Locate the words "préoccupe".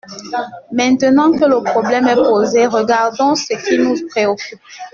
4.09-4.59